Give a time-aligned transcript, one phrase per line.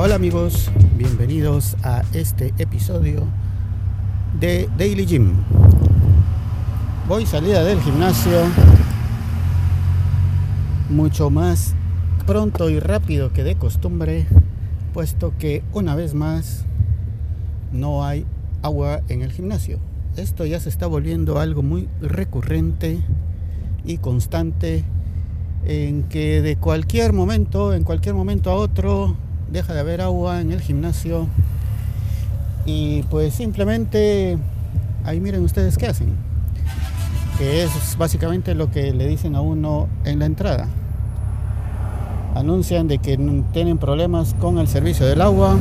[0.00, 3.24] Hola, amigos, bienvenidos a este episodio
[4.38, 5.32] de Daily Gym.
[7.08, 8.44] Voy salida del gimnasio
[10.88, 11.74] mucho más
[12.28, 14.28] pronto y rápido que de costumbre,
[14.94, 16.64] puesto que una vez más
[17.72, 18.24] no hay
[18.62, 19.80] agua en el gimnasio.
[20.16, 23.00] Esto ya se está volviendo algo muy recurrente
[23.84, 24.84] y constante
[25.64, 29.16] en que de cualquier momento, en cualquier momento a otro,
[29.50, 31.26] deja de haber agua en el gimnasio.
[32.66, 34.38] Y pues simplemente
[35.04, 36.08] ahí miren ustedes qué hacen.
[37.38, 40.68] Que es básicamente lo que le dicen a uno en la entrada.
[42.34, 43.16] Anuncian de que
[43.52, 45.56] tienen problemas con el servicio del agua.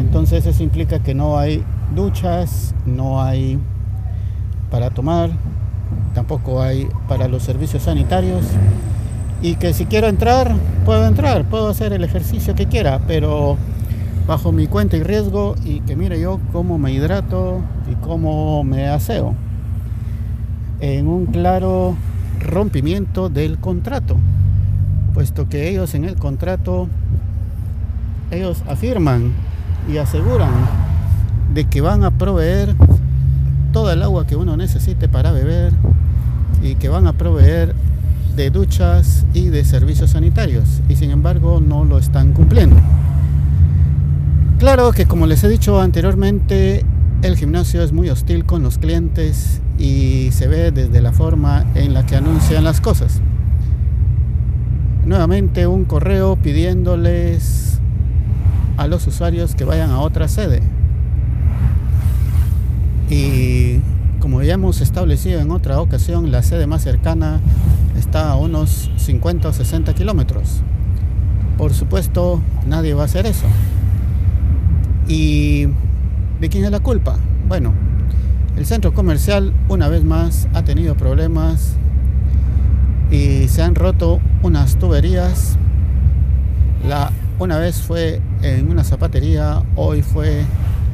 [0.00, 3.58] Entonces eso implica que no hay duchas no hay
[4.70, 5.30] para tomar
[6.14, 8.44] tampoco hay para los servicios sanitarios
[9.42, 10.54] y que si quiero entrar,
[10.84, 13.56] puedo entrar, puedo hacer el ejercicio que quiera, pero
[14.26, 17.60] bajo mi cuenta y riesgo y que mire yo cómo me hidrato
[17.90, 19.34] y cómo me aseo.
[20.80, 21.94] En un claro
[22.40, 24.16] rompimiento del contrato,
[25.12, 26.88] puesto que ellos en el contrato,
[28.30, 29.32] ellos afirman
[29.92, 30.52] y aseguran
[31.52, 32.74] de que van a proveer
[33.72, 35.72] toda el agua que uno necesite para beber
[36.62, 37.74] y que van a proveer
[38.36, 42.76] de duchas y de servicios sanitarios y sin embargo no lo están cumpliendo.
[44.58, 46.84] Claro que como les he dicho anteriormente,
[47.22, 51.94] el gimnasio es muy hostil con los clientes y se ve desde la forma en
[51.94, 53.20] la que anuncian las cosas.
[55.04, 57.78] Nuevamente un correo pidiéndoles
[58.76, 60.62] a los usuarios que vayan a otra sede.
[63.10, 63.80] Y
[64.20, 67.40] como ya hemos establecido en otra ocasión, la sede más cercana
[67.96, 70.60] está a unos 50 o 60 kilómetros.
[71.56, 73.46] Por supuesto, nadie va a hacer eso.
[75.06, 75.66] ¿Y
[76.40, 77.16] de quién es la culpa?
[77.48, 77.72] Bueno,
[78.56, 81.74] el centro comercial una vez más ha tenido problemas
[83.10, 85.56] y se han roto unas tuberías.
[86.88, 90.44] La, una vez fue en una zapatería, hoy fue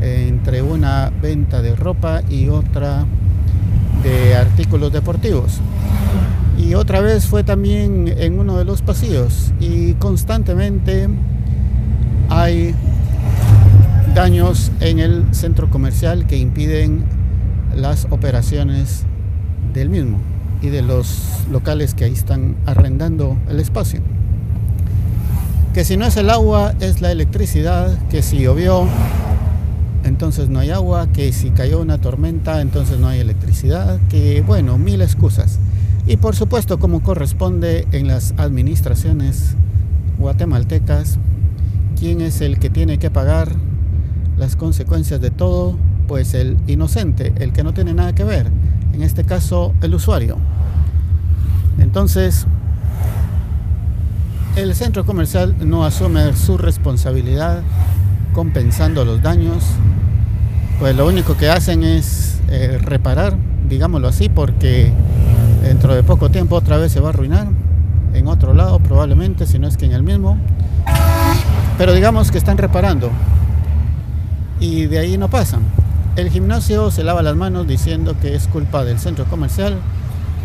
[0.00, 3.04] entre una venta de ropa y otra
[4.02, 5.60] de artículos deportivos.
[6.70, 11.08] Y otra vez fue también en uno de los pasillos y constantemente
[12.28, 12.76] hay
[14.14, 17.04] daños en el centro comercial que impiden
[17.74, 19.02] las operaciones
[19.74, 20.18] del mismo
[20.62, 24.00] y de los locales que ahí están arrendando el espacio.
[25.74, 28.86] Que si no es el agua, es la electricidad, que si llovió,
[30.04, 34.78] entonces no hay agua, que si cayó una tormenta, entonces no hay electricidad, que bueno,
[34.78, 35.58] mil excusas.
[36.10, 39.54] Y por supuesto, como corresponde en las administraciones
[40.18, 41.18] guatemaltecas,
[41.96, 43.52] ¿quién es el que tiene que pagar
[44.36, 45.76] las consecuencias de todo?
[46.08, 48.48] Pues el inocente, el que no tiene nada que ver,
[48.92, 50.36] en este caso el usuario.
[51.78, 52.44] Entonces,
[54.56, 57.62] el centro comercial no asume su responsabilidad
[58.32, 59.62] compensando los daños,
[60.80, 63.36] pues lo único que hacen es eh, reparar,
[63.68, 64.92] digámoslo así, porque
[65.62, 67.48] dentro de poco tiempo otra vez se va a arruinar,
[68.14, 70.36] en otro lado probablemente, si no es que en el mismo,
[71.78, 73.10] pero digamos que están reparando
[74.58, 75.62] y de ahí no pasan.
[76.16, 79.78] El gimnasio se lava las manos diciendo que es culpa del centro comercial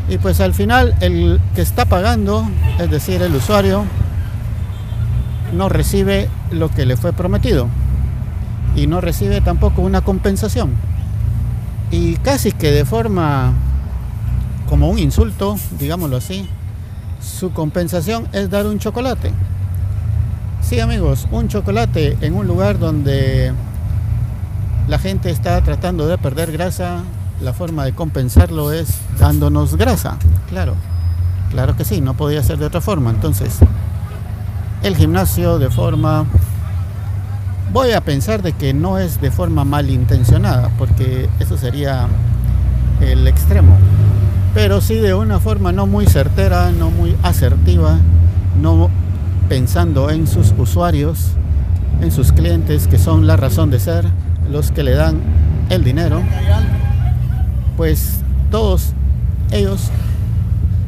[0.08, 2.48] y pues al final el que está pagando,
[2.80, 3.84] es decir, el usuario,
[5.54, 7.68] no recibe lo que le fue prometido
[8.75, 10.72] y no recibe tampoco una compensación.
[11.92, 13.54] Y casi que de forma
[14.70, 16.48] como un insulto, digámoslo así,
[17.22, 19.31] su compensación es dar un chocolate.
[20.62, 23.54] Sí amigos, un chocolate en un lugar donde
[24.88, 27.04] la gente está tratando de perder grasa,
[27.42, 30.18] la forma de compensarlo es dándonos grasa.
[30.50, 30.75] Claro,
[31.51, 33.10] claro que sí, no podía ser de otra forma.
[33.12, 33.60] Entonces,
[34.84, 36.25] el gimnasio de forma
[37.72, 42.07] voy a pensar de que no es de forma malintencionada porque eso sería
[43.01, 43.78] el extremo
[44.56, 48.00] pero sí de una forma no muy certera no muy asertiva
[48.60, 48.90] no
[49.48, 51.34] pensando en sus usuarios
[52.02, 54.06] en sus clientes que son la razón de ser
[54.52, 55.18] los que le dan
[55.69, 56.24] el dinero
[57.78, 58.94] pues todos
[59.52, 59.92] ellos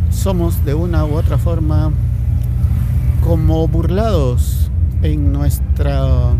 [0.09, 1.91] somos de una u otra forma
[3.23, 4.71] como burlados
[5.03, 6.33] en nuestra,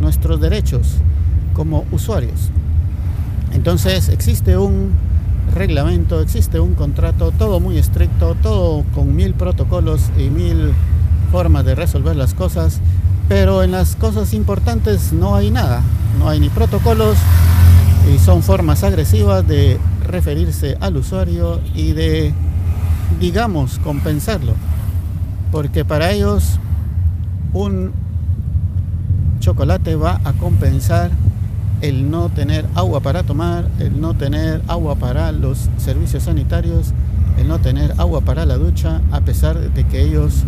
[0.00, 0.96] nuestros derechos
[1.54, 2.50] como usuarios.
[3.52, 4.90] Entonces existe un
[5.52, 10.72] reglamento, existe un contrato, todo muy estricto, todo con mil protocolos y mil
[11.30, 12.80] formas de resolver las cosas,
[13.28, 15.82] pero en las cosas importantes no hay nada,
[16.18, 17.16] no hay ni protocolos
[18.12, 22.32] y son formas agresivas de referirse al usuario y de,
[23.20, 24.52] digamos, compensarlo.
[25.50, 26.58] Porque para ellos
[27.52, 27.92] un
[29.40, 31.10] chocolate va a compensar
[31.84, 36.94] el no tener agua para tomar, el no tener agua para los servicios sanitarios,
[37.36, 40.44] el no tener agua para la ducha, a pesar de que ellos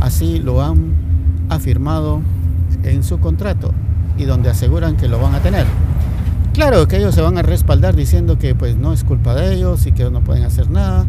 [0.00, 0.94] así lo han
[1.48, 2.22] afirmado
[2.82, 3.72] en su contrato
[4.18, 5.64] y donde aseguran que lo van a tener.
[6.54, 9.86] Claro que ellos se van a respaldar diciendo que pues no es culpa de ellos
[9.86, 11.06] y que no pueden hacer nada,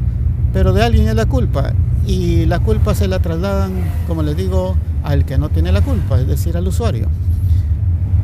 [0.54, 1.74] pero de alguien es la culpa
[2.06, 3.72] y la culpa se la trasladan,
[4.08, 7.08] como les digo, al que no tiene la culpa, es decir, al usuario.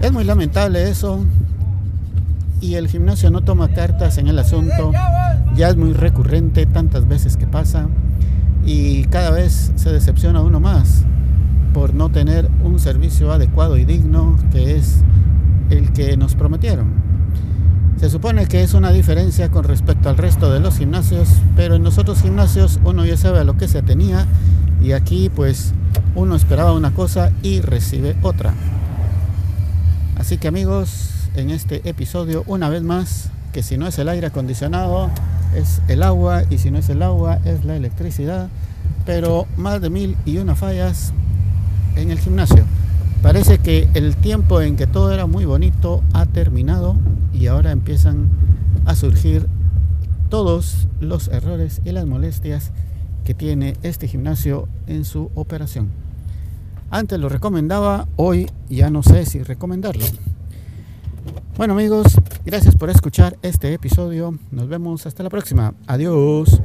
[0.04, 1.26] Es muy lamentable eso
[2.62, 4.92] y el gimnasio no toma cartas en el asunto,
[5.56, 7.88] ya es muy recurrente tantas veces que pasa
[8.66, 11.04] y cada vez se decepciona uno más
[11.74, 15.04] por no tener un servicio adecuado y digno que es
[15.70, 17.08] el que nos prometieron.
[17.98, 21.84] Se supone que es una diferencia con respecto al resto de los gimnasios, pero en
[21.84, 24.26] los otros gimnasios uno ya sabe a lo que se tenía
[24.82, 25.74] y aquí pues
[26.16, 28.54] uno esperaba una cosa y recibe otra.
[30.16, 34.28] Así que amigos, en este episodio una vez más que si no es el aire
[34.28, 35.10] acondicionado
[35.56, 38.50] es el agua y si no es el agua es la electricidad,
[39.06, 41.14] pero más de mil y una fallas
[41.96, 42.66] en el gimnasio.
[43.22, 46.96] Parece que el tiempo en que todo era muy bonito ha terminado
[47.34, 48.30] y ahora empiezan
[48.86, 49.48] a surgir
[50.30, 52.72] todos los errores y las molestias
[53.24, 55.90] que tiene este gimnasio en su operación.
[56.90, 60.06] Antes lo recomendaba, hoy ya no sé si recomendarlo.
[61.58, 62.06] Bueno amigos,
[62.46, 64.38] gracias por escuchar este episodio.
[64.52, 65.74] Nos vemos hasta la próxima.
[65.88, 66.62] Adiós.